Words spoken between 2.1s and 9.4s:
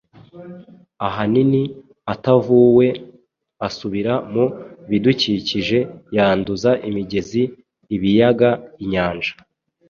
atavuwe-asubira mu bidukikije, yanduza imigezi, ibiyaga, inyanja.